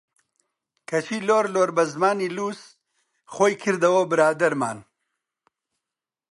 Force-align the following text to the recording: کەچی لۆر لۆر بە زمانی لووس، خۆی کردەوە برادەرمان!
کەچی 0.89 1.19
لۆر 1.27 1.45
لۆر 1.53 1.69
بە 1.77 1.83
زمانی 1.93 2.29
لووس، 2.35 2.61
خۆی 3.33 3.53
کردەوە 3.61 4.01
برادەرمان! 4.11 4.77